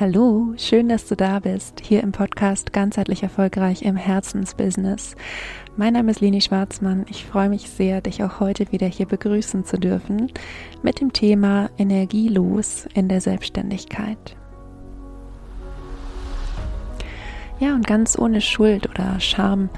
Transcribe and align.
Hallo, 0.00 0.54
schön, 0.56 0.88
dass 0.88 1.06
du 1.06 1.14
da 1.14 1.38
bist, 1.38 1.80
hier 1.80 2.02
im 2.02 2.10
Podcast 2.10 2.72
Ganzheitlich 2.72 3.22
Erfolgreich 3.22 3.82
im 3.82 3.94
Herzensbusiness. 3.94 5.14
Mein 5.76 5.92
Name 5.92 6.10
ist 6.10 6.20
Leni 6.20 6.40
Schwarzmann. 6.40 7.06
Ich 7.08 7.24
freue 7.24 7.48
mich 7.48 7.70
sehr, 7.70 8.00
dich 8.00 8.24
auch 8.24 8.40
heute 8.40 8.72
wieder 8.72 8.88
hier 8.88 9.06
begrüßen 9.06 9.64
zu 9.64 9.78
dürfen 9.78 10.32
mit 10.82 11.00
dem 11.00 11.12
Thema 11.12 11.70
Energielos 11.78 12.88
in 12.94 13.08
der 13.08 13.20
Selbstständigkeit. 13.20 14.36
Ja, 17.60 17.76
und 17.76 17.86
ganz 17.86 18.18
ohne 18.18 18.40
Schuld 18.40 18.90
oder 18.90 19.20
Scham 19.20 19.70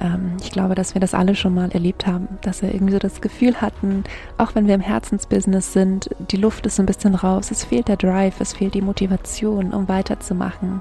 ähm, 0.00 0.36
ich 0.42 0.50
glaube, 0.50 0.74
dass 0.74 0.94
wir 0.94 1.00
das 1.00 1.14
alle 1.14 1.34
schon 1.34 1.54
mal 1.54 1.70
erlebt 1.70 2.06
haben, 2.06 2.28
dass 2.42 2.62
wir 2.62 2.72
irgendwie 2.72 2.92
so 2.92 2.98
das 2.98 3.20
Gefühl 3.20 3.60
hatten, 3.60 4.04
auch 4.38 4.54
wenn 4.54 4.66
wir 4.66 4.74
im 4.74 4.80
Herzensbusiness 4.80 5.72
sind, 5.72 6.10
die 6.30 6.36
Luft 6.36 6.66
ist 6.66 6.80
ein 6.80 6.86
bisschen 6.86 7.14
raus, 7.14 7.50
es 7.50 7.64
fehlt 7.64 7.88
der 7.88 7.96
Drive, 7.96 8.40
es 8.40 8.54
fehlt 8.54 8.74
die 8.74 8.82
Motivation, 8.82 9.72
um 9.72 9.88
weiterzumachen. 9.88 10.80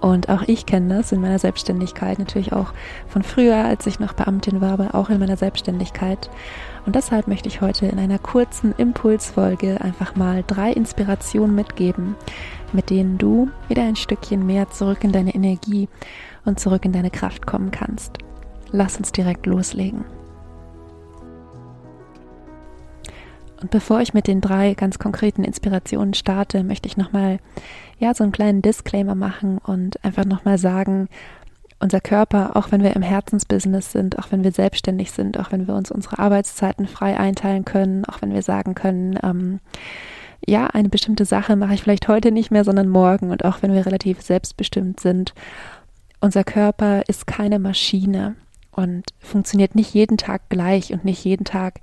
Und 0.00 0.28
auch 0.28 0.42
ich 0.46 0.66
kenne 0.66 0.98
das 0.98 1.12
in 1.12 1.20
meiner 1.22 1.38
Selbstständigkeit, 1.38 2.18
natürlich 2.18 2.52
auch 2.52 2.72
von 3.08 3.22
früher, 3.22 3.64
als 3.64 3.86
ich 3.86 3.98
noch 3.98 4.12
Beamtin 4.12 4.60
war, 4.60 4.72
aber 4.72 4.94
auch 4.94 5.08
in 5.08 5.18
meiner 5.18 5.38
Selbstständigkeit. 5.38 6.30
Und 6.84 6.94
deshalb 6.94 7.28
möchte 7.28 7.48
ich 7.48 7.62
heute 7.62 7.86
in 7.86 7.98
einer 7.98 8.18
kurzen 8.18 8.74
Impulsfolge 8.76 9.80
einfach 9.80 10.14
mal 10.14 10.44
drei 10.46 10.70
Inspirationen 10.70 11.54
mitgeben, 11.54 12.14
mit 12.72 12.90
denen 12.90 13.16
du 13.16 13.48
wieder 13.68 13.82
ein 13.82 13.96
Stückchen 13.96 14.46
mehr 14.46 14.70
zurück 14.70 15.02
in 15.02 15.12
deine 15.12 15.34
Energie 15.34 15.88
und 16.44 16.60
zurück 16.60 16.84
in 16.84 16.92
deine 16.92 17.10
Kraft 17.10 17.46
kommen 17.46 17.70
kannst 17.70 18.25
lass 18.72 18.96
uns 18.96 19.12
direkt 19.12 19.46
loslegen. 19.46 20.04
Und 23.60 23.70
bevor 23.70 24.00
ich 24.00 24.12
mit 24.12 24.26
den 24.26 24.40
drei 24.40 24.74
ganz 24.74 24.98
konkreten 24.98 25.42
Inspirationen 25.42 26.14
starte, 26.14 26.62
möchte 26.62 26.88
ich 26.88 26.96
nochmal 26.96 27.38
ja, 27.98 28.14
so 28.14 28.22
einen 28.22 28.32
kleinen 28.32 28.62
Disclaimer 28.62 29.14
machen 29.14 29.58
und 29.58 30.04
einfach 30.04 30.24
nochmal 30.24 30.58
sagen, 30.58 31.08
unser 31.78 32.00
Körper, 32.00 32.56
auch 32.56 32.72
wenn 32.72 32.82
wir 32.82 32.96
im 32.96 33.02
Herzensbusiness 33.02 33.92
sind, 33.92 34.18
auch 34.18 34.30
wenn 34.30 34.44
wir 34.44 34.52
selbstständig 34.52 35.10
sind, 35.10 35.38
auch 35.38 35.52
wenn 35.52 35.66
wir 35.66 35.74
uns 35.74 35.90
unsere 35.90 36.18
Arbeitszeiten 36.18 36.86
frei 36.86 37.18
einteilen 37.18 37.64
können, 37.64 38.04
auch 38.06 38.22
wenn 38.22 38.32
wir 38.32 38.42
sagen 38.42 38.74
können, 38.74 39.18
ähm, 39.22 39.60
ja, 40.46 40.66
eine 40.68 40.88
bestimmte 40.88 41.24
Sache 41.24 41.56
mache 41.56 41.74
ich 41.74 41.82
vielleicht 41.82 42.08
heute 42.08 42.30
nicht 42.30 42.50
mehr, 42.50 42.64
sondern 42.64 42.88
morgen 42.88 43.30
und 43.30 43.44
auch 43.44 43.62
wenn 43.62 43.72
wir 43.72 43.84
relativ 43.84 44.22
selbstbestimmt 44.22 45.00
sind, 45.00 45.34
unser 46.20 46.44
Körper 46.44 47.02
ist 47.08 47.26
keine 47.26 47.58
Maschine 47.58 48.36
und 48.76 49.04
funktioniert 49.18 49.74
nicht 49.74 49.94
jeden 49.94 50.16
Tag 50.16 50.48
gleich 50.48 50.92
und 50.92 51.04
nicht 51.04 51.24
jeden 51.24 51.44
Tag 51.44 51.80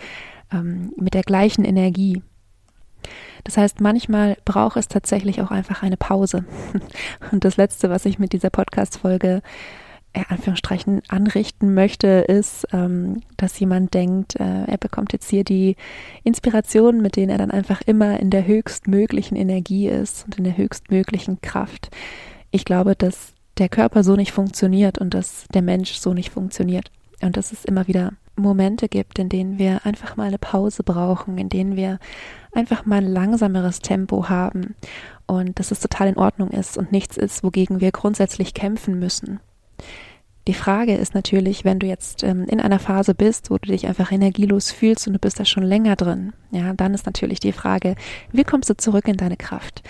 ähm, 0.52 0.94
mit 0.95 1.13
der 1.13 1.23
gleichen 1.23 1.66
Energie. 1.66 2.22
Das 3.44 3.58
heißt, 3.58 3.81
manchmal 3.81 4.38
braucht 4.45 4.77
es 4.77 4.88
tatsächlich 4.88 5.41
auch 5.41 5.52
einfach 5.52 5.83
eine 5.83 5.97
Pause. 5.97 6.45
Und 7.31 7.44
das 7.44 7.58
Letzte, 7.58 7.89
was 7.89 8.05
ich 8.05 8.17
mit 8.17 8.31
dieser 8.31 8.50
Podcast-Folge 8.50 9.41
in 10.13 10.22
äh, 10.22 10.25
Anführungsstrichen 10.30 11.02
anrichten 11.09 11.73
möchte, 11.73 12.08
ist, 12.08 12.67
ähm, 12.72 13.22
dass 13.35 13.59
jemand 13.59 13.94
denkt, 13.94 14.39
äh, 14.39 14.66
er 14.66 14.78
bekommt 14.78 15.11
jetzt 15.11 15.30
hier 15.30 15.44
die 15.44 15.75
Inspiration, 16.23 17.02
mit 17.02 17.16
denen 17.16 17.31
er 17.31 17.38
dann 17.38 17.52
einfach 17.52 17.81
immer 17.81 18.19
in 18.19 18.30
der 18.30 18.45
höchstmöglichen 18.45 19.35
Energie 19.35 19.89
ist 19.89 20.25
und 20.25 20.38
in 20.38 20.44
der 20.45 20.55
höchstmöglichen 20.55 21.41
Kraft. 21.41 21.89
Ich 22.52 22.63
glaube, 22.63 22.95
dass 22.95 23.33
der 23.57 23.69
Körper 23.69 24.03
so 24.03 24.15
nicht 24.15 24.31
funktioniert 24.31 24.97
und 24.97 25.13
dass 25.13 25.45
der 25.53 25.61
Mensch 25.61 25.93
so 25.93 26.13
nicht 26.13 26.31
funktioniert. 26.31 26.91
Und 27.21 27.37
dass 27.37 27.51
es 27.51 27.63
immer 27.63 27.87
wieder 27.87 28.11
Momente 28.35 28.89
gibt, 28.89 29.19
in 29.19 29.29
denen 29.29 29.59
wir 29.59 29.85
einfach 29.85 30.15
mal 30.15 30.27
eine 30.27 30.39
Pause 30.39 30.83
brauchen, 30.83 31.37
in 31.37 31.49
denen 31.49 31.75
wir 31.75 31.99
einfach 32.51 32.85
mal 32.85 32.97
ein 32.97 33.07
langsameres 33.07 33.79
Tempo 33.79 34.27
haben 34.27 34.75
und 35.27 35.59
dass 35.59 35.71
es 35.71 35.79
total 35.79 36.07
in 36.07 36.17
Ordnung 36.17 36.49
ist 36.49 36.77
und 36.77 36.91
nichts 36.91 37.15
ist, 37.17 37.43
wogegen 37.43 37.79
wir 37.79 37.91
grundsätzlich 37.91 38.53
kämpfen 38.53 38.99
müssen. 38.99 39.39
Die 40.47 40.53
Frage 40.53 40.95
ist 40.95 41.16
natürlich, 41.16 41.63
wenn 41.63 41.79
du 41.79 41.88
jetzt 41.88 42.22
ähm, 42.23 42.45
in 42.45 42.59
einer 42.59 42.79
Phase 42.79 43.16
bist, 43.16 43.49
wo 43.49 43.57
du 43.57 43.69
dich 43.69 43.88
einfach 43.88 44.11
energielos 44.11 44.72
fühlst 44.72 45.07
und 45.07 45.13
du 45.13 45.19
bist 45.19 45.39
da 45.39 45.45
schon 45.45 45.63
länger 45.63 45.95
drin, 45.95 46.33
ja, 46.51 46.73
dann 46.73 46.94
ist 46.94 47.05
natürlich 47.05 47.39
die 47.39 47.53
Frage, 47.53 47.95
wie 48.33 48.44
kommst 48.44 48.69
du 48.69 48.75
zurück 48.75 49.07
in 49.07 49.16
deine 49.16 49.38
Kraft? 49.38 49.83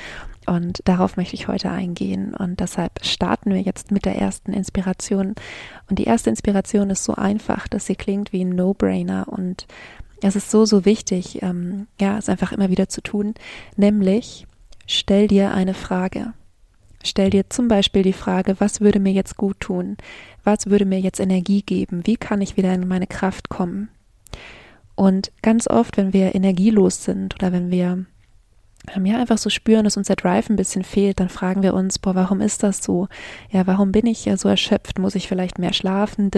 Und 0.47 0.81
darauf 0.85 1.17
möchte 1.17 1.35
ich 1.35 1.47
heute 1.47 1.69
eingehen. 1.69 2.33
Und 2.33 2.59
deshalb 2.59 3.03
starten 3.03 3.51
wir 3.51 3.61
jetzt 3.61 3.91
mit 3.91 4.05
der 4.05 4.17
ersten 4.17 4.53
Inspiration. 4.53 5.35
Und 5.89 5.99
die 5.99 6.05
erste 6.05 6.29
Inspiration 6.29 6.89
ist 6.89 7.03
so 7.03 7.15
einfach, 7.15 7.67
dass 7.67 7.85
sie 7.85 7.95
klingt 7.95 8.33
wie 8.33 8.43
ein 8.43 8.49
No-Brainer. 8.49 9.27
Und 9.27 9.67
es 10.21 10.35
ist 10.35 10.51
so, 10.51 10.65
so 10.65 10.85
wichtig, 10.85 11.41
ähm, 11.41 11.87
ja, 11.99 12.17
es 12.17 12.29
einfach 12.29 12.51
immer 12.51 12.69
wieder 12.69 12.89
zu 12.89 13.01
tun. 13.01 13.33
Nämlich, 13.75 14.47
stell 14.85 15.27
dir 15.27 15.53
eine 15.53 15.73
Frage. 15.73 16.33
Stell 17.03 17.29
dir 17.29 17.49
zum 17.49 17.67
Beispiel 17.67 18.01
die 18.01 18.13
Frage, 18.13 18.55
was 18.59 18.79
würde 18.79 18.99
mir 18.99 19.11
jetzt 19.11 19.35
gut 19.35 19.59
tun? 19.59 19.97
Was 20.45 20.67
würde 20.67 20.85
mir 20.85 20.99
jetzt 20.99 21.19
Energie 21.19 21.61
geben? 21.61 22.05
Wie 22.05 22.15
kann 22.15 22.41
ich 22.41 22.55
wieder 22.55 22.73
in 22.73 22.87
meine 22.87 23.07
Kraft 23.07 23.49
kommen? 23.49 23.89
Und 24.95 25.31
ganz 25.41 25.67
oft, 25.67 25.97
wenn 25.97 26.13
wir 26.13 26.35
energielos 26.35 27.03
sind 27.03 27.35
oder 27.35 27.51
wenn 27.51 27.71
wir 27.71 28.05
ja 29.05 29.17
einfach 29.17 29.37
so 29.37 29.49
spüren, 29.49 29.85
dass 29.85 29.97
uns 29.97 30.07
der 30.07 30.17
Drive 30.17 30.49
ein 30.49 30.55
bisschen 30.55 30.83
fehlt, 30.83 31.19
dann 31.19 31.29
fragen 31.29 31.63
wir 31.63 31.73
uns, 31.73 31.99
boah, 31.99 32.15
warum 32.15 32.41
ist 32.41 32.63
das 32.63 32.83
so? 32.83 33.07
Ja, 33.49 33.65
warum 33.65 33.91
bin 33.91 34.05
ich 34.05 34.25
ja 34.25 34.35
so 34.35 34.49
erschöpft? 34.49 34.99
Muss 34.99 35.15
ich 35.15 35.27
vielleicht 35.27 35.57
mehr 35.57 35.73
schlafen? 35.73 36.29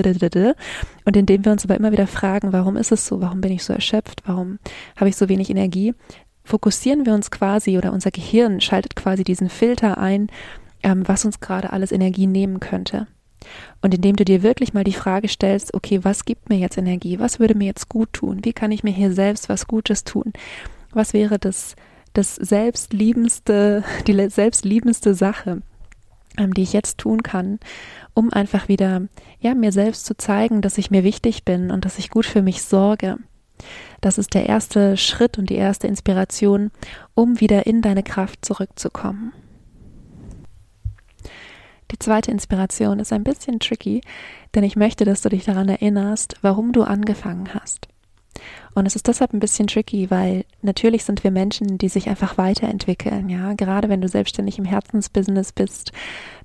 Und 1.06 1.18
indem 1.18 1.46
wir 1.46 1.52
uns 1.52 1.66
aber 1.66 1.76
immer 1.76 1.92
wieder 1.92 2.08
fragen, 2.08 2.54
warum 2.54 2.78
ist 2.78 2.92
es 2.92 3.08
so? 3.08 3.20
Warum 3.22 3.42
bin 3.42 3.52
ich 3.52 3.64
so 3.64 3.74
erschöpft? 3.74 4.22
Warum 4.26 4.60
habe 4.96 5.10
ich 5.10 5.16
so 5.16 5.28
wenig 5.28 5.50
Energie? 5.50 5.96
Fokussieren 6.44 7.06
wir 7.08 7.16
uns 7.16 7.32
quasi 7.32 7.78
oder 7.78 7.92
unser 7.92 8.12
Gehirn 8.12 8.62
schaltet 8.62 8.96
quasi 8.96 9.24
diesen 9.24 9.50
Filter 9.50 9.98
ein, 9.98 10.28
ähm, 10.84 11.08
was 11.08 11.26
uns 11.26 11.40
gerade 11.40 11.74
alles 11.74 11.92
Energie 11.92 12.28
nehmen 12.28 12.60
könnte. 12.60 13.08
Und 13.82 13.94
indem 13.94 14.16
du 14.16 14.26
dir 14.26 14.44
wirklich 14.44 14.74
mal 14.74 14.84
die 14.84 14.94
Frage 14.94 15.28
stellst, 15.28 15.74
okay, 15.74 16.04
was 16.04 16.26
gibt 16.26 16.50
mir 16.50 16.58
jetzt 16.58 16.78
Energie? 16.78 17.20
Was 17.20 17.40
würde 17.40 17.56
mir 17.56 17.66
jetzt 17.66 17.90
gut 17.90 18.14
tun? 18.14 18.40
Wie 18.44 18.54
kann 18.54 18.72
ich 18.72 18.84
mir 18.84 18.94
hier 18.94 19.14
selbst 19.14 19.50
was 19.50 19.68
Gutes 19.68 20.04
tun? 20.04 20.34
Was 20.92 21.14
wäre 21.14 21.40
das 21.40 21.76
das 22.16 22.36
selbstliebendste, 22.36 23.84
die 24.08 24.30
selbstliebendste 24.30 25.14
Sache, 25.14 25.62
ähm, 26.38 26.54
die 26.54 26.64
ich 26.64 26.74
jetzt 26.74 26.98
tun 26.98 27.22
kann, 27.24 27.60
um 28.14 28.34
einfach 28.34 28.68
wieder, 28.68 29.04
ja, 29.40 29.54
mir 29.54 29.72
selbst 29.72 30.06
zu 30.06 30.18
zeigen, 30.18 30.62
dass 30.62 30.78
ich 30.78 30.90
mir 30.90 31.04
wichtig 31.04 31.46
bin 31.46 31.72
und 31.72 31.86
dass 31.86 32.00
ich 32.00 32.10
gut 32.10 32.26
für 32.26 32.42
mich 32.42 32.64
sorge. 32.64 33.18
Das 34.02 34.18
ist 34.18 34.34
der 34.34 34.48
erste 34.48 34.98
Schritt 34.98 35.38
und 35.38 35.50
die 35.50 35.56
erste 35.56 35.88
Inspiration, 35.88 36.72
um 37.14 37.40
wieder 37.40 37.66
in 37.66 37.82
deine 37.82 38.04
Kraft 38.04 38.44
zurückzukommen. 38.44 39.34
Die 41.92 42.00
zweite 42.00 42.32
Inspiration 42.32 43.00
ist 43.00 43.14
ein 43.14 43.24
bisschen 43.24 43.60
tricky, 43.60 44.02
denn 44.54 44.64
ich 44.64 44.76
möchte, 44.76 45.06
dass 45.06 45.22
du 45.22 45.30
dich 45.30 45.46
daran 45.46 45.70
erinnerst, 45.70 46.38
warum 46.42 46.72
du 46.72 46.84
angefangen 46.84 47.54
hast. 47.54 47.88
Und 48.76 48.86
es 48.86 48.96
ist 48.98 49.08
deshalb 49.08 49.34
ein 49.34 49.40
bisschen 49.40 49.68
tricky, 49.68 50.12
weil 50.12 50.44
natürlich 50.62 51.06
sind 51.06 51.24
wir 51.24 51.32
Menschen, 51.32 51.78
die 51.78 51.88
sich 51.88 52.10
einfach 52.10 52.38
weiterentwickeln. 52.38 53.30
Ja, 53.30 53.54
gerade 53.54 53.88
wenn 53.88 54.02
du 54.02 54.10
selbstständig 54.10 54.60
im 54.60 54.66
Herzensbusiness 54.66 55.54
bist, 55.54 55.94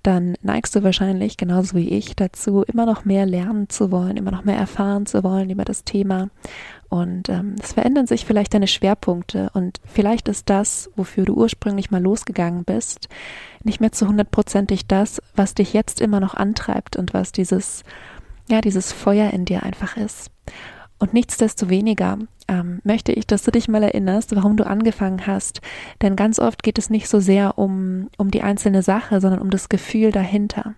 dann 0.05 0.37
neigst 0.41 0.77
du 0.77 0.85
wahrscheinlich, 0.85 1.37
genauso 1.37 1.77
wie 1.77 1.89
ich, 1.89 2.15
dazu, 2.15 2.63
immer 2.63 2.87
noch 2.87 3.05
mehr 3.05 3.27
lernen 3.27 3.69
zu 3.69 3.91
wollen, 3.91 4.17
immer 4.17 4.31
noch 4.31 4.45
mehr 4.45 4.57
erfahren 4.57 5.07
zu 5.07 5.25
wollen 5.25 5.51
über 5.51 5.65
das 5.65 5.83
Thema. 5.83 6.31
Und 6.89 7.29
ähm, 7.29 7.57
es 7.61 7.73
verändern 7.73 8.07
sich 8.07 8.25
vielleicht 8.25 8.55
deine 8.55 8.69
Schwerpunkte 8.69 9.51
und 9.53 9.81
vielleicht 9.85 10.29
ist 10.29 10.49
das, 10.49 10.89
wofür 10.95 11.25
du 11.25 11.35
ursprünglich 11.35 11.91
mal 11.91 12.03
losgegangen 12.03 12.63
bist, 12.63 13.09
nicht 13.65 13.81
mehr 13.81 13.91
zu 13.91 14.07
hundertprozentig 14.07 14.87
das, 14.87 15.21
was 15.35 15.55
dich 15.55 15.73
jetzt 15.73 16.01
immer 16.01 16.21
noch 16.21 16.35
antreibt 16.35 16.95
und 16.95 17.13
was 17.13 17.33
dieses, 17.33 17.83
ja, 18.49 18.61
dieses 18.61 18.93
Feuer 18.93 19.33
in 19.33 19.47
dir 19.47 19.65
einfach 19.65 19.97
ist. 19.97 20.31
Und 21.01 21.15
nichtsdestoweniger 21.15 22.19
ähm, 22.47 22.81
möchte 22.85 23.13
ich, 23.13 23.27
dass 23.27 23.43
du 23.43 23.51
dich 23.51 23.69
mal 23.69 23.83
erinnerst, 23.83 24.37
warum 24.37 24.57
du 24.57 24.67
angefangen 24.67 25.27
hast. 25.27 25.63
Denn 26.03 26.15
ganz 26.15 26.39
oft 26.39 26.63
geht 26.63 26.79
es 26.79 26.91
nicht 26.91 27.09
so 27.09 27.19
sehr 27.19 27.59
um, 27.59 28.09
um 28.19 28.31
die 28.31 28.43
einzelne 28.43 28.83
Sache, 28.83 29.21
sondern 29.21 29.41
um 29.41 29.51
das 29.51 29.69
Gefühl 29.69 30.13
dahinter. 30.13 30.75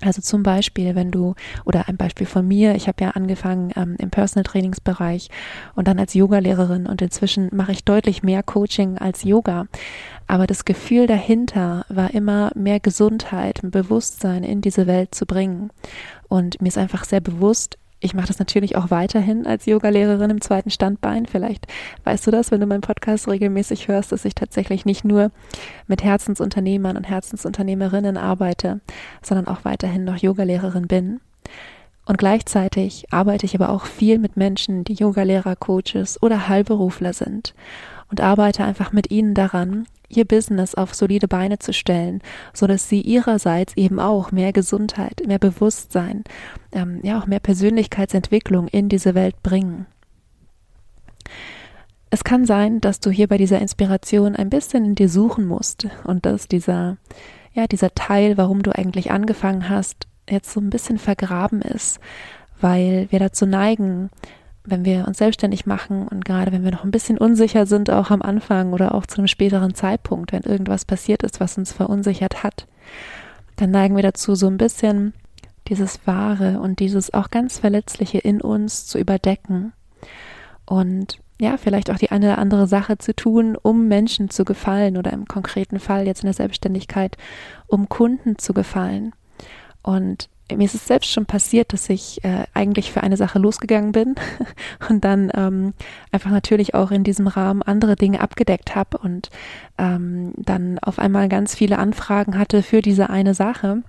Also 0.00 0.20
zum 0.20 0.42
Beispiel, 0.42 0.94
wenn 0.94 1.10
du, 1.10 1.34
oder 1.64 1.88
ein 1.88 1.96
Beispiel 1.96 2.26
von 2.26 2.48
mir, 2.48 2.74
ich 2.74 2.88
habe 2.88 3.04
ja 3.04 3.10
angefangen 3.10 3.72
ähm, 3.76 3.96
im 3.98 4.10
Personal 4.10 4.44
Trainingsbereich 4.44 5.28
und 5.74 5.86
dann 5.86 5.98
als 5.98 6.14
Yogalehrerin 6.14 6.86
und 6.86 7.02
inzwischen 7.02 7.50
mache 7.52 7.72
ich 7.72 7.84
deutlich 7.84 8.22
mehr 8.22 8.42
Coaching 8.42 8.98
als 8.98 9.22
Yoga. 9.22 9.66
Aber 10.26 10.46
das 10.46 10.64
Gefühl 10.64 11.06
dahinter 11.06 11.84
war 11.88 12.14
immer 12.14 12.50
mehr 12.56 12.80
Gesundheit, 12.80 13.60
Bewusstsein 13.62 14.42
in 14.42 14.60
diese 14.60 14.86
Welt 14.86 15.14
zu 15.14 15.26
bringen. 15.26 15.70
Und 16.28 16.60
mir 16.60 16.68
ist 16.68 16.78
einfach 16.78 17.04
sehr 17.04 17.20
bewusst, 17.20 17.78
ich 18.02 18.14
mache 18.14 18.26
das 18.26 18.40
natürlich 18.40 18.76
auch 18.76 18.90
weiterhin 18.90 19.46
als 19.46 19.66
Yogalehrerin 19.66 20.30
im 20.30 20.40
zweiten 20.40 20.70
Standbein. 20.70 21.26
Vielleicht 21.26 21.66
weißt 22.04 22.26
du 22.26 22.32
das, 22.32 22.50
wenn 22.50 22.60
du 22.60 22.66
meinen 22.66 22.80
Podcast 22.80 23.28
regelmäßig 23.28 23.86
hörst, 23.86 24.10
dass 24.10 24.24
ich 24.24 24.34
tatsächlich 24.34 24.84
nicht 24.84 25.04
nur 25.04 25.30
mit 25.86 26.02
Herzensunternehmern 26.02 26.96
und 26.96 27.08
Herzensunternehmerinnen 27.08 28.16
arbeite, 28.16 28.80
sondern 29.22 29.46
auch 29.46 29.64
weiterhin 29.64 30.04
noch 30.04 30.16
Yogalehrerin 30.16 30.88
bin. 30.88 31.20
Und 32.04 32.18
gleichzeitig 32.18 33.06
arbeite 33.12 33.46
ich 33.46 33.54
aber 33.54 33.68
auch 33.68 33.86
viel 33.86 34.18
mit 34.18 34.36
Menschen, 34.36 34.82
die 34.82 34.94
Yogalehrer, 34.94 35.54
Coaches 35.54 36.20
oder 36.20 36.48
Heilberufler 36.48 37.12
sind 37.12 37.54
und 38.10 38.20
arbeite 38.20 38.64
einfach 38.64 38.90
mit 38.90 39.12
ihnen 39.12 39.34
daran, 39.34 39.86
ihr 40.16 40.24
Business 40.24 40.74
auf 40.74 40.94
solide 40.94 41.28
Beine 41.28 41.58
zu 41.58 41.72
stellen, 41.72 42.22
so 42.52 42.66
dass 42.66 42.88
sie 42.88 43.00
ihrerseits 43.00 43.76
eben 43.76 43.98
auch 44.00 44.32
mehr 44.32 44.52
Gesundheit, 44.52 45.22
mehr 45.26 45.38
Bewusstsein, 45.38 46.24
ähm, 46.72 47.00
ja 47.02 47.20
auch 47.20 47.26
mehr 47.26 47.40
Persönlichkeitsentwicklung 47.40 48.68
in 48.68 48.88
diese 48.88 49.14
Welt 49.14 49.42
bringen. 49.42 49.86
Es 52.10 52.24
kann 52.24 52.44
sein, 52.44 52.80
dass 52.80 53.00
du 53.00 53.10
hier 53.10 53.26
bei 53.26 53.38
dieser 53.38 53.58
Inspiration 53.60 54.36
ein 54.36 54.50
bisschen 54.50 54.84
in 54.84 54.94
dir 54.94 55.08
suchen 55.08 55.46
musst 55.46 55.86
und 56.04 56.26
dass 56.26 56.46
dieser, 56.46 56.98
ja, 57.54 57.66
dieser 57.66 57.94
Teil, 57.94 58.36
warum 58.36 58.62
du 58.62 58.76
eigentlich 58.76 59.10
angefangen 59.10 59.70
hast, 59.70 60.06
jetzt 60.28 60.52
so 60.52 60.60
ein 60.60 60.70
bisschen 60.70 60.98
vergraben 60.98 61.62
ist, 61.62 62.00
weil 62.60 63.06
wir 63.10 63.18
dazu 63.18 63.46
neigen, 63.46 64.10
wenn 64.64 64.84
wir 64.84 65.06
uns 65.06 65.18
selbstständig 65.18 65.66
machen 65.66 66.06
und 66.08 66.24
gerade 66.24 66.52
wenn 66.52 66.64
wir 66.64 66.70
noch 66.70 66.84
ein 66.84 66.90
bisschen 66.90 67.18
unsicher 67.18 67.66
sind, 67.66 67.90
auch 67.90 68.10
am 68.10 68.22
Anfang 68.22 68.72
oder 68.72 68.94
auch 68.94 69.06
zu 69.06 69.18
einem 69.18 69.28
späteren 69.28 69.74
Zeitpunkt, 69.74 70.32
wenn 70.32 70.42
irgendwas 70.42 70.84
passiert 70.84 71.22
ist, 71.22 71.40
was 71.40 71.58
uns 71.58 71.72
verunsichert 71.72 72.42
hat, 72.42 72.66
dann 73.56 73.70
neigen 73.70 73.96
wir 73.96 74.02
dazu, 74.02 74.34
so 74.34 74.46
ein 74.46 74.58
bisschen 74.58 75.14
dieses 75.68 76.06
Wahre 76.06 76.60
und 76.60 76.80
dieses 76.80 77.12
auch 77.12 77.30
ganz 77.30 77.58
Verletzliche 77.58 78.18
in 78.18 78.40
uns 78.40 78.86
zu 78.86 78.98
überdecken 78.98 79.72
und 80.64 81.18
ja, 81.40 81.56
vielleicht 81.56 81.90
auch 81.90 81.96
die 81.96 82.12
eine 82.12 82.26
oder 82.26 82.38
andere 82.38 82.68
Sache 82.68 82.98
zu 82.98 83.16
tun, 83.16 83.56
um 83.60 83.88
Menschen 83.88 84.30
zu 84.30 84.44
gefallen 84.44 84.96
oder 84.96 85.12
im 85.12 85.26
konkreten 85.26 85.80
Fall 85.80 86.06
jetzt 86.06 86.22
in 86.22 86.26
der 86.26 86.34
Selbstständigkeit, 86.34 87.16
um 87.66 87.88
Kunden 87.88 88.38
zu 88.38 88.54
gefallen. 88.54 89.12
Und 89.82 90.28
mir 90.56 90.64
ist 90.64 90.74
es 90.74 90.86
selbst 90.86 91.10
schon 91.10 91.26
passiert, 91.26 91.72
dass 91.72 91.88
ich 91.88 92.22
äh, 92.24 92.44
eigentlich 92.54 92.92
für 92.92 93.02
eine 93.02 93.16
Sache 93.16 93.38
losgegangen 93.38 93.92
bin 93.92 94.14
und 94.88 95.04
dann 95.04 95.30
ähm, 95.34 95.74
einfach 96.10 96.30
natürlich 96.30 96.74
auch 96.74 96.90
in 96.90 97.04
diesem 97.04 97.26
Rahmen 97.26 97.62
andere 97.62 97.96
Dinge 97.96 98.20
abgedeckt 98.20 98.74
habe 98.74 98.98
und 98.98 99.30
ähm, 99.78 100.32
dann 100.36 100.78
auf 100.78 100.98
einmal 100.98 101.28
ganz 101.28 101.54
viele 101.54 101.78
Anfragen 101.78 102.38
hatte 102.38 102.62
für 102.62 102.82
diese 102.82 103.10
eine 103.10 103.34
Sache, 103.34 103.82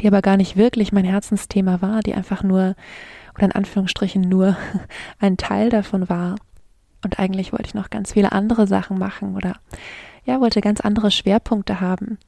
die 0.00 0.06
aber 0.06 0.22
gar 0.22 0.36
nicht 0.36 0.56
wirklich 0.56 0.92
mein 0.92 1.04
Herzensthema 1.04 1.80
war, 1.80 2.00
die 2.00 2.14
einfach 2.14 2.42
nur 2.42 2.74
oder 3.34 3.46
in 3.46 3.52
Anführungsstrichen 3.52 4.22
nur 4.22 4.56
ein 5.18 5.36
Teil 5.36 5.70
davon 5.70 6.08
war. 6.08 6.36
Und 7.04 7.18
eigentlich 7.18 7.52
wollte 7.52 7.66
ich 7.66 7.74
noch 7.74 7.90
ganz 7.90 8.12
viele 8.12 8.32
andere 8.32 8.66
Sachen 8.66 8.98
machen 8.98 9.36
oder 9.36 9.56
ja, 10.24 10.40
wollte 10.40 10.60
ganz 10.60 10.80
andere 10.80 11.10
Schwerpunkte 11.10 11.80
haben. 11.80 12.18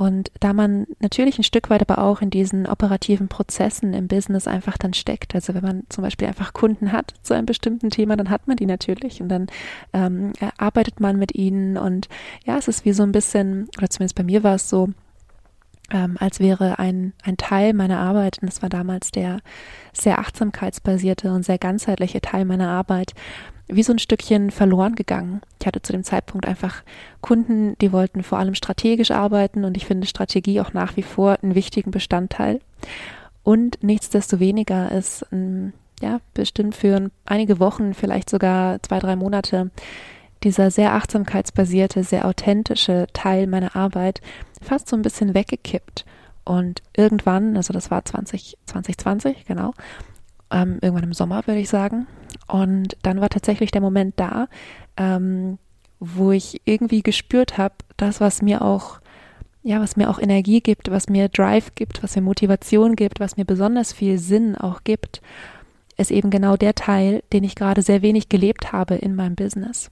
Und 0.00 0.32
da 0.40 0.54
man 0.54 0.86
natürlich 1.00 1.38
ein 1.38 1.44
Stück 1.44 1.68
weit 1.68 1.82
aber 1.82 2.02
auch 2.02 2.22
in 2.22 2.30
diesen 2.30 2.66
operativen 2.66 3.28
Prozessen 3.28 3.92
im 3.92 4.08
Business 4.08 4.48
einfach 4.48 4.78
dann 4.78 4.94
steckt, 4.94 5.34
also 5.34 5.52
wenn 5.52 5.62
man 5.62 5.82
zum 5.90 6.00
Beispiel 6.00 6.26
einfach 6.26 6.54
Kunden 6.54 6.90
hat 6.90 7.12
zu 7.20 7.34
einem 7.34 7.44
bestimmten 7.44 7.90
Thema, 7.90 8.16
dann 8.16 8.30
hat 8.30 8.48
man 8.48 8.56
die 8.56 8.64
natürlich 8.64 9.20
und 9.20 9.28
dann 9.28 9.48
ähm, 9.92 10.32
arbeitet 10.56 11.00
man 11.00 11.18
mit 11.18 11.34
ihnen. 11.34 11.76
Und 11.76 12.08
ja, 12.46 12.56
es 12.56 12.66
ist 12.66 12.86
wie 12.86 12.94
so 12.94 13.02
ein 13.02 13.12
bisschen, 13.12 13.68
oder 13.76 13.90
zumindest 13.90 14.14
bei 14.14 14.22
mir 14.22 14.42
war 14.42 14.54
es 14.54 14.70
so, 14.70 14.88
ähm, 15.90 16.16
als 16.18 16.40
wäre 16.40 16.78
ein, 16.78 17.12
ein 17.22 17.36
Teil 17.36 17.74
meiner 17.74 17.98
Arbeit, 17.98 18.38
und 18.40 18.48
das 18.48 18.62
war 18.62 18.70
damals 18.70 19.10
der 19.10 19.40
sehr 19.92 20.18
achtsamkeitsbasierte 20.18 21.30
und 21.30 21.44
sehr 21.44 21.58
ganzheitliche 21.58 22.22
Teil 22.22 22.46
meiner 22.46 22.70
Arbeit, 22.70 23.12
wie 23.72 23.82
so 23.82 23.92
ein 23.92 23.98
Stückchen 23.98 24.50
verloren 24.50 24.94
gegangen. 24.94 25.40
Ich 25.60 25.66
hatte 25.66 25.82
zu 25.82 25.92
dem 25.92 26.04
Zeitpunkt 26.04 26.46
einfach 26.46 26.82
Kunden, 27.20 27.76
die 27.80 27.92
wollten 27.92 28.22
vor 28.22 28.38
allem 28.38 28.54
strategisch 28.54 29.10
arbeiten 29.10 29.64
und 29.64 29.76
ich 29.76 29.86
finde 29.86 30.06
Strategie 30.06 30.60
auch 30.60 30.72
nach 30.72 30.96
wie 30.96 31.02
vor 31.02 31.38
einen 31.42 31.54
wichtigen 31.54 31.90
Bestandteil. 31.90 32.60
Und 33.42 33.82
nichtsdestoweniger 33.82 34.92
ist 34.92 35.26
ähm, 35.32 35.72
ja 36.00 36.20
bestimmt 36.34 36.74
für 36.74 37.10
einige 37.26 37.58
Wochen, 37.58 37.94
vielleicht 37.94 38.30
sogar 38.30 38.82
zwei, 38.82 38.98
drei 38.98 39.16
Monate 39.16 39.70
dieser 40.42 40.70
sehr 40.70 40.94
achtsamkeitsbasierte, 40.94 42.02
sehr 42.02 42.26
authentische 42.26 43.06
Teil 43.12 43.46
meiner 43.46 43.76
Arbeit 43.76 44.20
fast 44.62 44.88
so 44.88 44.96
ein 44.96 45.02
bisschen 45.02 45.34
weggekippt. 45.34 46.04
Und 46.44 46.82
irgendwann, 46.96 47.56
also 47.56 47.72
das 47.72 47.90
war 47.90 48.04
20, 48.04 48.56
2020, 48.66 49.44
genau, 49.44 49.72
ähm, 50.50 50.78
irgendwann 50.80 51.04
im 51.04 51.12
Sommer 51.12 51.46
würde 51.46 51.60
ich 51.60 51.68
sagen. 51.68 52.06
Und 52.50 52.96
dann 53.02 53.20
war 53.20 53.28
tatsächlich 53.28 53.70
der 53.70 53.80
Moment 53.80 54.14
da, 54.16 54.48
ähm, 54.96 55.58
wo 56.00 56.32
ich 56.32 56.60
irgendwie 56.64 57.02
gespürt 57.02 57.58
habe, 57.58 57.74
das, 57.96 58.20
was 58.20 58.42
mir 58.42 58.62
auch, 58.62 59.00
ja, 59.62 59.80
was 59.80 59.96
mir 59.96 60.10
auch 60.10 60.18
Energie 60.18 60.60
gibt, 60.60 60.90
was 60.90 61.08
mir 61.08 61.28
Drive 61.28 61.74
gibt, 61.74 62.02
was 62.02 62.16
mir 62.16 62.22
Motivation 62.22 62.96
gibt, 62.96 63.20
was 63.20 63.36
mir 63.36 63.44
besonders 63.44 63.92
viel 63.92 64.18
Sinn 64.18 64.56
auch 64.56 64.82
gibt, 64.82 65.20
ist 65.96 66.10
eben 66.10 66.30
genau 66.30 66.56
der 66.56 66.74
Teil, 66.74 67.22
den 67.32 67.44
ich 67.44 67.54
gerade 67.54 67.82
sehr 67.82 68.02
wenig 68.02 68.28
gelebt 68.28 68.72
habe 68.72 68.94
in 68.94 69.14
meinem 69.14 69.36
Business. 69.36 69.90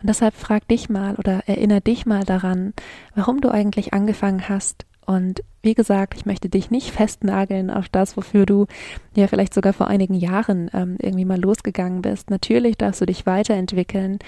Und 0.00 0.08
deshalb 0.08 0.34
frag 0.34 0.66
dich 0.68 0.88
mal 0.88 1.14
oder 1.16 1.42
erinnere 1.46 1.82
dich 1.82 2.06
mal 2.06 2.24
daran, 2.24 2.72
warum 3.14 3.40
du 3.40 3.50
eigentlich 3.50 3.92
angefangen 3.92 4.48
hast. 4.48 4.86
Und 5.06 5.42
wie 5.62 5.74
gesagt, 5.74 6.14
ich 6.16 6.26
möchte 6.26 6.48
dich 6.48 6.70
nicht 6.70 6.90
festnageln 6.90 7.70
auf 7.70 7.88
das, 7.88 8.16
wofür 8.16 8.44
du 8.44 8.66
ja 9.14 9.28
vielleicht 9.28 9.54
sogar 9.54 9.72
vor 9.72 9.88
einigen 9.88 10.14
Jahren 10.14 10.70
ähm, 10.74 10.96
irgendwie 11.00 11.24
mal 11.24 11.40
losgegangen 11.40 12.02
bist. 12.02 12.30
Natürlich 12.30 12.76
darfst 12.76 13.00
du 13.00 13.06
dich 13.06 13.24
weiterentwickeln 13.26 14.18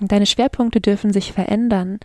deine 0.00 0.26
Schwerpunkte 0.26 0.80
dürfen 0.80 1.12
sich 1.12 1.32
verändern. 1.32 1.98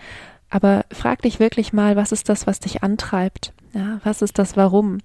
Aber 0.49 0.85
frag 0.91 1.21
dich 1.21 1.39
wirklich 1.39 1.73
mal, 1.73 1.95
was 1.95 2.11
ist 2.11 2.29
das, 2.29 2.45
was 2.47 2.59
dich 2.59 2.83
antreibt? 2.83 3.53
Ja, 3.73 3.99
was 4.03 4.21
ist 4.21 4.37
das 4.37 4.55
Warum? 4.55 4.99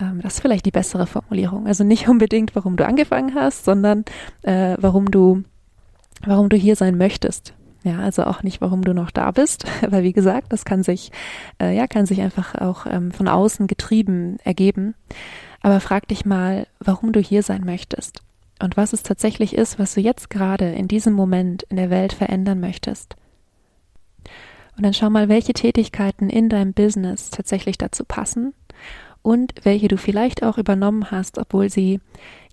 Ähm, 0.00 0.20
das 0.22 0.34
ist 0.34 0.40
vielleicht 0.40 0.66
die 0.66 0.72
bessere 0.72 1.06
Formulierung. 1.06 1.66
Also 1.66 1.84
nicht 1.84 2.08
unbedingt, 2.08 2.56
warum 2.56 2.76
du 2.76 2.86
angefangen 2.86 3.34
hast, 3.34 3.64
sondern 3.64 4.04
äh, 4.42 4.76
warum 4.78 5.10
du 5.10 5.44
warum 6.24 6.48
du 6.48 6.56
hier 6.56 6.76
sein 6.76 6.98
möchtest. 6.98 7.54
Ja, 7.82 7.98
also 8.00 8.24
auch 8.24 8.42
nicht, 8.42 8.60
warum 8.60 8.82
du 8.82 8.92
noch 8.92 9.10
da 9.10 9.30
bist, 9.30 9.64
weil 9.88 10.02
wie 10.02 10.12
gesagt, 10.12 10.52
das 10.52 10.64
kann 10.64 10.82
sich, 10.82 11.12
äh, 11.60 11.74
ja, 11.74 11.86
kann 11.86 12.06
sich 12.06 12.20
einfach 12.20 12.54
auch 12.54 12.86
ähm, 12.86 13.10
von 13.10 13.28
außen 13.28 13.66
getrieben 13.66 14.38
ergeben. 14.44 14.94
Aber 15.62 15.80
frag 15.80 16.08
dich 16.08 16.24
mal, 16.24 16.66
warum 16.78 17.12
du 17.12 17.20
hier 17.20 17.42
sein 17.42 17.64
möchtest 17.64 18.22
und 18.62 18.76
was 18.76 18.92
es 18.92 19.02
tatsächlich 19.02 19.54
ist, 19.54 19.78
was 19.78 19.94
du 19.94 20.00
jetzt 20.00 20.30
gerade 20.30 20.70
in 20.72 20.88
diesem 20.88 21.12
Moment 21.12 21.64
in 21.64 21.76
der 21.76 21.90
Welt 21.90 22.12
verändern 22.12 22.60
möchtest. 22.60 23.16
Und 24.76 24.84
dann 24.84 24.94
schau 24.94 25.10
mal, 25.10 25.28
welche 25.28 25.52
Tätigkeiten 25.52 26.30
in 26.30 26.48
deinem 26.48 26.72
Business 26.72 27.30
tatsächlich 27.30 27.76
dazu 27.76 28.04
passen 28.04 28.54
und 29.22 29.52
welche 29.62 29.88
du 29.88 29.98
vielleicht 29.98 30.42
auch 30.42 30.56
übernommen 30.56 31.10
hast, 31.10 31.38
obwohl 31.38 31.68
sie 31.68 32.00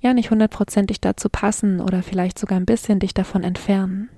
ja 0.02 0.14
nicht 0.14 0.32
hundertprozentig 0.32 1.00
dazu 1.00 1.30
passen 1.30 1.80
oder 1.80 2.04
vielleicht 2.04 2.38
sogar 2.38 2.60
ein 2.60 2.66
bisschen 2.66 3.00
dich 3.00 3.14
davon 3.14 3.44
entfernen. 3.44 4.10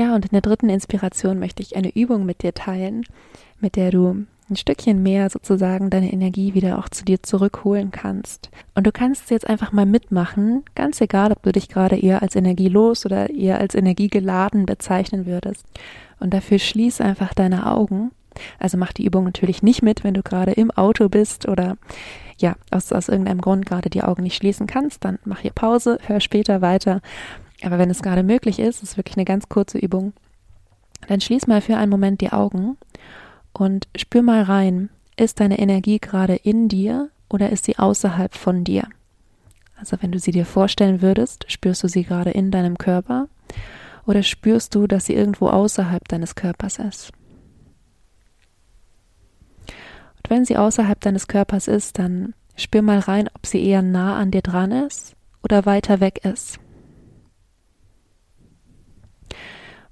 Ja, 0.00 0.14
und 0.14 0.24
in 0.24 0.30
der 0.30 0.40
dritten 0.40 0.70
Inspiration 0.70 1.38
möchte 1.38 1.62
ich 1.62 1.76
eine 1.76 1.94
Übung 1.94 2.24
mit 2.24 2.42
dir 2.42 2.54
teilen, 2.54 3.04
mit 3.60 3.76
der 3.76 3.90
du 3.90 4.24
ein 4.48 4.56
Stückchen 4.56 5.02
mehr 5.02 5.28
sozusagen 5.28 5.90
deine 5.90 6.10
Energie 6.10 6.54
wieder 6.54 6.78
auch 6.78 6.88
zu 6.88 7.04
dir 7.04 7.22
zurückholen 7.22 7.90
kannst. 7.90 8.48
Und 8.74 8.86
du 8.86 8.92
kannst 8.92 9.30
jetzt 9.30 9.46
einfach 9.46 9.72
mal 9.72 9.84
mitmachen, 9.84 10.64
ganz 10.74 11.02
egal, 11.02 11.32
ob 11.32 11.42
du 11.42 11.52
dich 11.52 11.68
gerade 11.68 11.98
eher 11.98 12.22
als 12.22 12.34
energielos 12.34 13.04
oder 13.04 13.28
eher 13.28 13.60
als 13.60 13.74
energiegeladen 13.74 14.64
bezeichnen 14.64 15.26
würdest. 15.26 15.66
Und 16.18 16.32
dafür 16.32 16.58
schließ 16.58 17.02
einfach 17.02 17.34
deine 17.34 17.70
Augen. 17.70 18.10
Also 18.58 18.78
mach 18.78 18.94
die 18.94 19.04
Übung 19.04 19.24
natürlich 19.24 19.62
nicht 19.62 19.82
mit, 19.82 20.02
wenn 20.02 20.14
du 20.14 20.22
gerade 20.22 20.52
im 20.52 20.70
Auto 20.70 21.10
bist 21.10 21.46
oder 21.46 21.76
ja, 22.38 22.54
aus, 22.70 22.90
aus 22.90 23.10
irgendeinem 23.10 23.42
Grund 23.42 23.66
gerade 23.66 23.90
die 23.90 24.02
Augen 24.02 24.22
nicht 24.22 24.36
schließen 24.36 24.66
kannst, 24.66 25.04
dann 25.04 25.18
mach 25.26 25.40
hier 25.40 25.52
Pause, 25.52 25.98
hör 26.06 26.20
später 26.20 26.62
weiter. 26.62 27.02
Aber 27.62 27.78
wenn 27.78 27.90
es 27.90 28.02
gerade 28.02 28.22
möglich 28.22 28.58
ist, 28.58 28.82
ist 28.82 28.96
wirklich 28.96 29.16
eine 29.16 29.24
ganz 29.24 29.48
kurze 29.48 29.78
Übung, 29.78 30.12
dann 31.08 31.20
schließ 31.20 31.46
mal 31.46 31.60
für 31.60 31.76
einen 31.76 31.90
Moment 31.90 32.20
die 32.20 32.32
Augen 32.32 32.76
und 33.52 33.88
spür 33.96 34.22
mal 34.22 34.42
rein, 34.42 34.90
ist 35.16 35.40
deine 35.40 35.58
Energie 35.58 35.98
gerade 35.98 36.36
in 36.36 36.68
dir 36.68 37.10
oder 37.28 37.50
ist 37.50 37.64
sie 37.64 37.78
außerhalb 37.78 38.34
von 38.34 38.64
dir? 38.64 38.84
Also 39.76 39.96
wenn 40.00 40.12
du 40.12 40.18
sie 40.18 40.30
dir 40.30 40.46
vorstellen 40.46 41.02
würdest, 41.02 41.46
spürst 41.48 41.82
du 41.82 41.88
sie 41.88 42.04
gerade 42.04 42.30
in 42.30 42.50
deinem 42.50 42.78
Körper 42.78 43.28
oder 44.06 44.22
spürst 44.22 44.74
du, 44.74 44.86
dass 44.86 45.06
sie 45.06 45.14
irgendwo 45.14 45.48
außerhalb 45.48 46.06
deines 46.08 46.34
Körpers 46.34 46.78
ist? 46.78 47.12
wenn 50.30 50.44
sie 50.44 50.56
außerhalb 50.56 51.00
deines 51.00 51.26
Körpers 51.26 51.68
ist, 51.68 51.98
dann 51.98 52.34
spür 52.56 52.82
mal 52.82 53.00
rein, 53.00 53.28
ob 53.34 53.44
sie 53.46 53.62
eher 53.62 53.82
nah 53.82 54.16
an 54.16 54.30
dir 54.30 54.42
dran 54.42 54.70
ist 54.70 55.16
oder 55.42 55.66
weiter 55.66 56.00
weg 56.00 56.24
ist. 56.24 56.58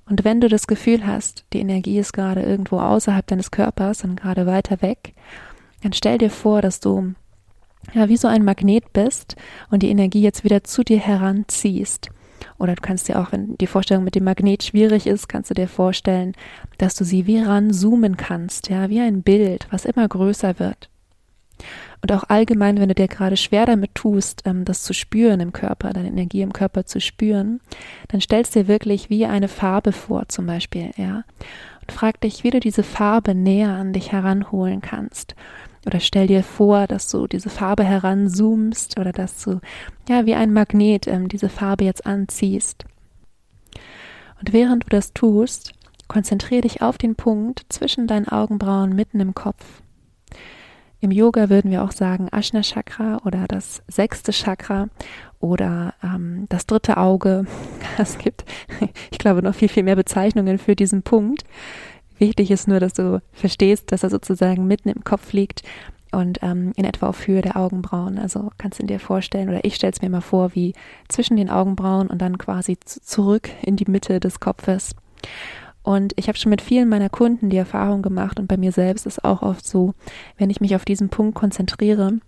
Und 0.08 0.24
wenn 0.24 0.40
du 0.40 0.48
das 0.48 0.66
Gefühl 0.66 1.06
hast, 1.06 1.44
die 1.52 1.60
Energie 1.60 1.98
ist 1.98 2.12
gerade 2.12 2.42
irgendwo 2.42 2.78
außerhalb 2.78 3.26
deines 3.26 3.50
Körpers 3.50 4.04
und 4.04 4.16
gerade 4.16 4.46
weiter 4.46 4.80
weg, 4.80 5.14
dann 5.82 5.92
stell 5.92 6.18
dir 6.18 6.30
vor, 6.30 6.62
dass 6.62 6.80
du 6.80 7.14
ja 7.94 8.08
wie 8.08 8.16
so 8.16 8.26
ein 8.28 8.44
Magnet 8.44 8.92
bist 8.92 9.36
und 9.70 9.82
die 9.82 9.90
Energie 9.90 10.22
jetzt 10.22 10.44
wieder 10.44 10.64
zu 10.64 10.82
dir 10.82 10.98
heranziehst. 10.98 12.10
Oder 12.58 12.74
du 12.74 12.82
kannst 12.82 13.08
dir 13.08 13.20
auch, 13.20 13.32
wenn 13.32 13.56
die 13.58 13.66
Vorstellung 13.66 14.04
mit 14.04 14.14
dem 14.14 14.24
Magnet 14.24 14.62
schwierig 14.62 15.06
ist, 15.06 15.28
kannst 15.28 15.50
du 15.50 15.54
dir 15.54 15.68
vorstellen, 15.68 16.32
dass 16.78 16.94
du 16.94 17.04
sie 17.04 17.26
wie 17.26 17.40
ranzoomen 17.40 18.16
kannst, 18.16 18.68
ja, 18.68 18.88
wie 18.88 19.00
ein 19.00 19.22
Bild, 19.22 19.66
was 19.70 19.84
immer 19.84 20.08
größer 20.08 20.58
wird. 20.58 20.88
Und 22.00 22.12
auch 22.12 22.24
allgemein, 22.28 22.78
wenn 22.78 22.88
du 22.88 22.94
dir 22.94 23.08
gerade 23.08 23.36
schwer 23.36 23.66
damit 23.66 23.94
tust, 23.94 24.42
ähm, 24.44 24.64
das 24.64 24.82
zu 24.82 24.92
spüren 24.92 25.40
im 25.40 25.52
Körper, 25.52 25.92
deine 25.92 26.08
Energie 26.08 26.42
im 26.42 26.52
Körper 26.52 26.86
zu 26.86 27.00
spüren, 27.00 27.60
dann 28.08 28.20
stellst 28.20 28.54
dir 28.54 28.68
wirklich 28.68 29.10
wie 29.10 29.26
eine 29.26 29.48
Farbe 29.48 29.92
vor, 29.92 30.28
zum 30.28 30.46
Beispiel, 30.46 30.90
ja. 30.96 31.24
Und 31.80 31.92
frag 31.92 32.20
dich, 32.20 32.44
wie 32.44 32.50
du 32.50 32.60
diese 32.60 32.82
Farbe 32.82 33.34
näher 33.34 33.70
an 33.70 33.92
dich 33.92 34.12
heranholen 34.12 34.80
kannst. 34.80 35.34
Oder 35.86 36.00
stell 36.00 36.26
dir 36.26 36.42
vor, 36.42 36.86
dass 36.86 37.08
du 37.10 37.26
diese 37.26 37.50
Farbe 37.50 37.82
heranzoomst 37.82 38.98
oder 38.98 39.12
dass 39.12 39.42
du, 39.42 39.60
ja, 40.08 40.26
wie 40.26 40.34
ein 40.34 40.52
Magnet 40.52 41.06
ähm, 41.06 41.28
diese 41.28 41.48
Farbe 41.48 41.84
jetzt 41.84 42.06
anziehst. 42.06 42.84
Und 44.38 44.52
während 44.52 44.84
du 44.84 44.88
das 44.90 45.14
tust, 45.14 45.72
konzentriere 46.06 46.62
dich 46.62 46.82
auf 46.82 46.98
den 46.98 47.16
Punkt 47.16 47.66
zwischen 47.68 48.06
deinen 48.06 48.28
Augenbrauen 48.28 48.94
mitten 48.94 49.20
im 49.20 49.34
Kopf. 49.34 49.82
Im 51.00 51.12
Yoga 51.12 51.48
würden 51.48 51.70
wir 51.70 51.84
auch 51.84 51.92
sagen 51.92 52.28
Ashna 52.28 52.62
Chakra 52.62 53.18
oder 53.24 53.46
das 53.46 53.82
sechste 53.86 54.32
Chakra 54.32 54.88
oder 55.38 55.94
ähm, 56.02 56.46
das 56.48 56.66
dritte 56.66 56.96
Auge. 56.96 57.46
Es 57.98 58.16
gibt, 58.16 58.44
ich 59.10 59.18
glaube, 59.18 59.42
noch 59.42 59.54
viel, 59.54 59.68
viel 59.68 59.82
mehr 59.82 59.96
Bezeichnungen 59.96 60.58
für 60.58 60.76
diesen 60.76 61.02
Punkt. 61.02 61.42
Wichtig 62.18 62.50
ist 62.50 62.68
nur, 62.68 62.78
dass 62.78 62.92
du 62.92 63.20
verstehst, 63.32 63.90
dass 63.90 64.04
er 64.04 64.10
sozusagen 64.10 64.66
mitten 64.66 64.88
im 64.88 65.02
Kopf 65.02 65.32
liegt 65.32 65.62
und 66.12 66.38
ähm, 66.42 66.72
in 66.76 66.84
etwa 66.84 67.08
auf 67.08 67.26
Höhe 67.26 67.42
der 67.42 67.56
Augenbrauen. 67.56 68.18
Also 68.18 68.50
kannst 68.56 68.80
du 68.80 68.86
dir 68.86 69.00
vorstellen, 69.00 69.48
oder 69.48 69.64
ich 69.64 69.74
stelle 69.74 69.92
es 69.92 70.02
mir 70.02 70.10
mal 70.10 70.20
vor, 70.20 70.54
wie 70.54 70.74
zwischen 71.08 71.36
den 71.36 71.50
Augenbrauen 71.50 72.08
und 72.08 72.22
dann 72.22 72.38
quasi 72.38 72.78
zurück 72.80 73.50
in 73.62 73.76
die 73.76 73.90
Mitte 73.90 74.20
des 74.20 74.40
Kopfes. 74.40 74.94
Und 75.88 76.12
ich 76.16 76.28
habe 76.28 76.36
schon 76.36 76.50
mit 76.50 76.60
vielen 76.60 76.90
meiner 76.90 77.08
Kunden 77.08 77.48
die 77.48 77.56
Erfahrung 77.56 78.02
gemacht 78.02 78.38
und 78.38 78.46
bei 78.46 78.58
mir 78.58 78.72
selbst 78.72 79.06
ist 79.06 79.24
auch 79.24 79.40
oft 79.40 79.66
so, 79.66 79.94
wenn 80.36 80.50
ich 80.50 80.60
mich 80.60 80.76
auf 80.76 80.84
diesen 80.84 81.08
Punkt 81.08 81.34
konzentriere, 81.34 82.18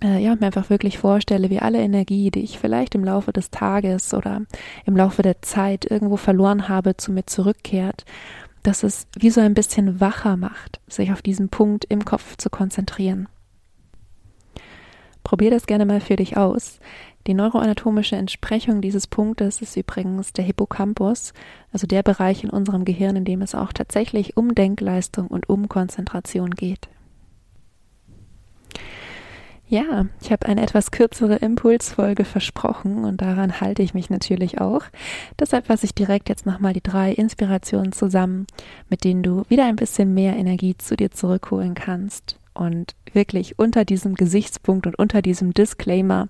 äh, 0.00 0.22
ja, 0.22 0.36
mir 0.36 0.46
einfach 0.46 0.70
wirklich 0.70 0.96
vorstelle, 0.98 1.50
wie 1.50 1.58
alle 1.58 1.80
Energie, 1.80 2.30
die 2.30 2.44
ich 2.44 2.60
vielleicht 2.60 2.94
im 2.94 3.02
Laufe 3.02 3.32
des 3.32 3.50
Tages 3.50 4.14
oder 4.14 4.42
im 4.84 4.96
Laufe 4.96 5.22
der 5.22 5.42
Zeit 5.42 5.90
irgendwo 5.90 6.16
verloren 6.16 6.68
habe, 6.68 6.96
zu 6.96 7.10
mir 7.10 7.26
zurückkehrt, 7.26 8.04
dass 8.62 8.84
es 8.84 9.08
wie 9.18 9.30
so 9.30 9.40
ein 9.40 9.54
bisschen 9.54 10.00
wacher 10.00 10.36
macht, 10.36 10.78
sich 10.86 11.10
auf 11.10 11.20
diesen 11.20 11.48
Punkt 11.48 11.84
im 11.88 12.04
Kopf 12.04 12.36
zu 12.36 12.48
konzentrieren. 12.48 13.26
Probier 15.24 15.50
das 15.50 15.66
gerne 15.66 15.84
mal 15.84 16.00
für 16.00 16.14
dich 16.14 16.36
aus. 16.36 16.78
Die 17.26 17.34
neuroanatomische 17.34 18.16
Entsprechung 18.16 18.82
dieses 18.82 19.06
Punktes 19.06 19.62
ist 19.62 19.76
übrigens 19.76 20.34
der 20.34 20.44
Hippocampus, 20.44 21.32
also 21.72 21.86
der 21.86 22.02
Bereich 22.02 22.44
in 22.44 22.50
unserem 22.50 22.84
Gehirn, 22.84 23.16
in 23.16 23.24
dem 23.24 23.40
es 23.40 23.54
auch 23.54 23.72
tatsächlich 23.72 24.36
um 24.36 24.54
Denkleistung 24.54 25.28
und 25.28 25.48
um 25.48 25.68
Konzentration 25.68 26.50
geht. 26.50 26.88
Ja, 29.66 30.04
ich 30.20 30.30
habe 30.30 30.46
eine 30.46 30.62
etwas 30.62 30.90
kürzere 30.90 31.36
Impulsfolge 31.36 32.26
versprochen 32.26 33.04
und 33.04 33.22
daran 33.22 33.62
halte 33.62 33.82
ich 33.82 33.94
mich 33.94 34.10
natürlich 34.10 34.60
auch. 34.60 34.82
Deshalb 35.38 35.66
fasse 35.66 35.86
ich 35.86 35.94
direkt 35.94 36.28
jetzt 36.28 36.44
nochmal 36.44 36.74
die 36.74 36.82
drei 36.82 37.12
Inspirationen 37.12 37.92
zusammen, 37.92 38.46
mit 38.90 39.04
denen 39.04 39.22
du 39.22 39.44
wieder 39.48 39.64
ein 39.64 39.76
bisschen 39.76 40.12
mehr 40.12 40.36
Energie 40.36 40.76
zu 40.76 40.96
dir 40.96 41.10
zurückholen 41.10 41.74
kannst 41.74 42.38
und 42.52 42.94
wirklich 43.12 43.58
unter 43.58 43.84
diesem 43.84 44.14
Gesichtspunkt 44.14 44.86
und 44.86 44.98
unter 44.98 45.22
diesem 45.22 45.52
Disclaimer, 45.54 46.28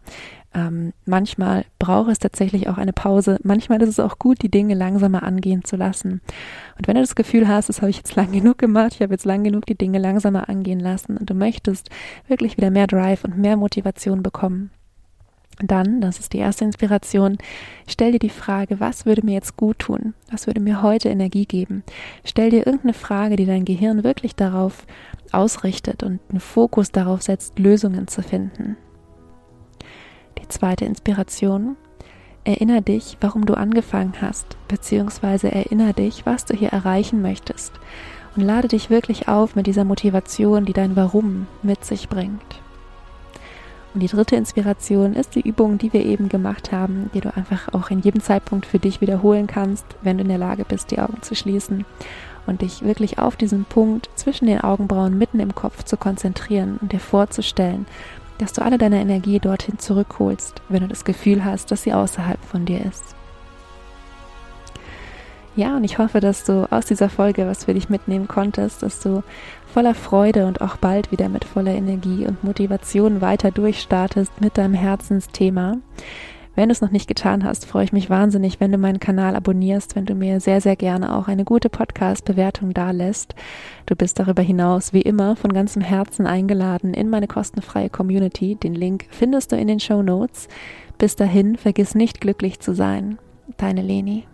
ähm, 0.55 0.93
manchmal 1.05 1.65
braucht 1.79 2.11
es 2.11 2.19
tatsächlich 2.19 2.69
auch 2.69 2.79
eine 2.79 2.93
Pause. 2.93 3.39
Manchmal 3.43 3.83
ist 3.83 3.89
es 3.89 4.01
auch 4.01 4.19
gut, 4.19 4.43
die 4.43 4.51
Dinge 4.51 4.75
langsamer 4.75 5.23
angehen 5.23 5.65
zu 5.65 5.77
lassen. 5.77 6.21
Und 6.79 6.87
wenn 6.87 6.95
du 6.95 7.01
das 7.01 7.17
Gefühl 7.17 7.49
hast, 7.49 7.69
das 7.69 7.81
habe 7.81 7.91
ich 7.91 7.97
jetzt 7.97 8.15
lang 8.15 8.33
genug 8.33 8.59
gemacht, 8.59 8.93
ich 8.95 9.03
habe 9.03 9.13
jetzt 9.13 9.25
lang 9.25 9.43
genug 9.43 9.67
die 9.67 9.77
Dinge 9.77 9.99
langsamer 9.99 10.49
angehen 10.49 10.81
lassen 10.81 11.17
und 11.17 11.29
du 11.29 11.35
möchtest 11.35 11.91
wirklich 12.29 12.57
wieder 12.57 12.71
mehr 12.71 12.87
Drive 12.87 13.25
und 13.25 13.37
mehr 13.37 13.57
Motivation 13.57 14.23
bekommen, 14.23 14.71
dann, 15.63 16.01
das 16.01 16.19
ist 16.19 16.33
die 16.33 16.39
erste 16.39 16.65
Inspiration, 16.65 17.39
stell 17.87 18.13
dir 18.13 18.19
die 18.19 18.29
Frage, 18.29 18.81
was 18.81 19.07
würde 19.07 19.25
mir 19.25 19.35
jetzt 19.35 19.57
gut 19.57 19.79
tun? 19.79 20.15
Was 20.31 20.47
würde 20.47 20.61
mir 20.61 20.83
heute 20.83 21.09
Energie 21.09 21.47
geben? 21.47 21.85
Stell 22.25 22.51
dir 22.51 22.67
irgendeine 22.67 22.95
Frage, 22.95 23.37
die 23.37 23.47
dein 23.47 23.65
Gehirn 23.65 24.03
wirklich 24.03 24.35
darauf 24.35 24.85
ausrichtet 25.31 26.03
und 26.03 26.21
einen 26.29 26.41
Fokus 26.41 26.91
darauf 26.91 27.23
setzt, 27.23 27.59
Lösungen 27.59 28.09
zu 28.09 28.23
finden. 28.23 28.77
Die 30.39 30.49
zweite 30.49 30.85
Inspiration, 30.85 31.77
erinnere 32.45 32.83
dich, 32.83 33.17
warum 33.21 33.47
du 33.47 33.55
angefangen 33.55 34.15
hast, 34.21 34.57
beziehungsweise 34.69 35.51
erinnere 35.51 35.95
dich, 35.95 36.27
was 36.27 36.45
du 36.45 36.55
hier 36.55 36.71
erreichen 36.71 37.23
möchtest 37.23 37.73
und 38.37 38.43
lade 38.43 38.69
dich 38.69 38.91
wirklich 38.91 39.29
auf 39.29 39.55
mit 39.57 39.67
dieser 39.67 39.85
Motivation, 39.85 40.65
die 40.65 40.73
dein 40.73 40.97
Warum 40.97 41.47
mit 41.63 41.85
sich 41.85 42.09
bringt. 42.09 42.43
Und 43.95 44.01
die 44.01 44.09
dritte 44.09 44.35
Inspiration 44.35 45.15
ist 45.15 45.37
die 45.37 45.47
Übung, 45.49 45.79
die 45.79 45.93
wir 45.93 46.05
eben 46.05 46.29
gemacht 46.29 46.73
haben, 46.73 47.11
die 47.15 47.21
du 47.21 47.35
einfach 47.35 47.73
auch 47.73 47.91
in 47.91 48.01
jedem 48.01 48.21
Zeitpunkt 48.21 48.67
für 48.67 48.81
dich 48.81 49.01
wiederholen 49.01 49.47
kannst, 49.47 49.87
wenn 50.03 50.19
du 50.19 50.23
in 50.25 50.29
der 50.29 50.39
Lage 50.39 50.65
bist, 50.65 50.91
die 50.91 50.99
Augen 50.99 51.23
zu 51.23 51.37
schließen 51.37 51.85
und 52.47 52.63
dich 52.63 52.83
wirklich 52.83 53.21
auf 53.21 53.37
diesen 53.37 53.65
Punkt 53.65 54.11
zwischen 54.17 54.47
den 54.47 54.61
Augenbrauen 54.61 55.17
mitten 55.17 55.39
im 55.39 55.55
Kopf 55.55 55.85
zu 55.85 55.97
konzentrieren 55.97 56.79
und 56.83 56.91
dir 56.91 56.99
vorzustellen, 56.99 57.87
dass 58.39 58.53
du 58.53 58.63
alle 58.63 58.79
deine 58.79 59.01
Energie 59.01 59.39
dorthin 59.39 59.79
zurückholst, 59.79 60.63
wenn 60.69 60.83
du 60.83 60.89
das 60.89 61.05
Gefühl 61.05 61.45
hast, 61.45 61.71
dass 61.71 61.83
sie 61.83 61.93
außerhalb 61.93 62.43
von 62.45 62.65
dir 62.65 62.85
ist. 62.85 63.15
Ja, 65.57 65.77
und 65.77 65.85
ich 65.85 65.99
hoffe, 65.99 66.19
dass 66.19 66.45
du 66.45 66.71
aus 66.73 66.87
dieser 66.87 67.09
Folge 67.09 67.47
was 67.47 67.67
für 67.67 67.75
dich 67.75 67.89
mitnehmen 67.89 68.27
konntest, 68.27 68.83
dass 68.83 68.99
du 68.99 69.23
voller 69.73 69.95
Freude 69.95 70.47
und 70.47 70.61
auch 70.61 70.77
bald 70.77 71.13
wieder 71.13 71.29
mit 71.29 71.45
voller 71.45 71.73
Energie 71.73 72.27
und 72.27 72.43
Motivation 72.43 73.21
weiter 73.21 73.53
durchstartest 73.53 74.41
mit 74.41 74.59
deinem 74.59 74.75
Herzensthema. 74.75 75.77
Wenn 76.57 76.69
du 76.69 76.73
es 76.73 76.81
noch 76.81 76.91
nicht 76.91 77.09
getan 77.09 77.43
hast, 77.43 77.67
freue 77.67 77.85
ich 77.85 77.93
mich 77.93 78.11
wahnsinnig, 78.11 78.61
wenn 78.61 78.71
du 78.71 78.79
meinen 78.79 79.01
Kanal 79.01 79.35
abonnierst, 79.35 79.97
wenn 79.97 80.07
du 80.07 80.15
mir 80.15 80.39
sehr, 80.39 80.61
sehr 80.61 80.77
gerne 80.77 81.15
auch 81.17 81.27
eine 81.27 81.45
gute 81.45 81.69
Podcast-Bewertung 81.69 82.73
dalässt. 82.73 83.35
Du 83.87 83.97
bist 83.97 84.21
darüber 84.21 84.43
hinaus 84.43 84.93
wie 84.93 85.03
immer 85.03 85.35
von 85.35 85.53
ganzem 85.53 85.83
Herzen 85.83 86.27
eingeladen 86.27 86.95
in 86.95 87.11
meine 87.11 87.27
kostenfreie 87.27 87.91
Community. 87.91 88.55
Den 88.55 88.75
Link 88.75 89.07
findest 89.11 89.51
du 89.51 89.57
in 89.57 89.67
den 89.67 89.81
Show 89.81 90.03
Notes. 90.03 90.47
Bis 90.97 91.17
dahin, 91.17 91.57
vergiss 91.57 91.97
nicht 91.97 92.21
glücklich 92.21 92.61
zu 92.61 92.73
sein. 92.73 93.19
Deine 93.57 93.83
Leni. 93.83 94.25